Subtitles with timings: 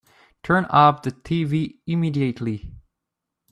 [0.41, 2.71] Turn off the tv immediately!